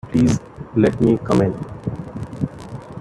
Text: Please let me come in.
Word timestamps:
Please 0.09 0.39
let 0.75 0.99
me 0.99 1.15
come 1.19 1.41
in. 1.43 1.53